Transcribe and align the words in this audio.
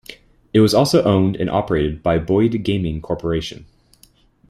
It 0.51 0.61
was 0.61 0.73
also 0.73 1.03
owned 1.03 1.35
and 1.35 1.47
operated 1.47 2.01
by 2.01 2.17
Boyd 2.17 2.63
Gaming 2.63 3.01
Corporation. 3.03 3.67